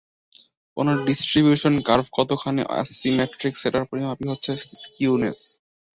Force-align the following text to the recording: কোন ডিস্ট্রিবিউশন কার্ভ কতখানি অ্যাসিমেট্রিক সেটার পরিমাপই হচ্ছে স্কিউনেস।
কোন 0.77 0.87
ডিস্ট্রিবিউশন 1.05 1.73
কার্ভ 1.87 2.05
কতখানি 2.11 2.61
অ্যাসিমেট্রিক 2.67 3.53
সেটার 3.57 3.83
পরিমাপই 3.89 4.29
হচ্ছে 4.31 4.51
স্কিউনেস। 4.81 5.39